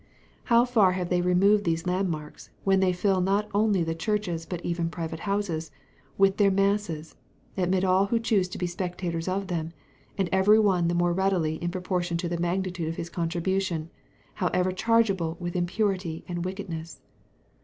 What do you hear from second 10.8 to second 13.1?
the more readily in proportion to the magnitude of